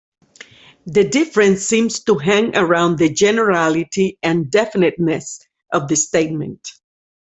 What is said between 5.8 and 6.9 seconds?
the statement.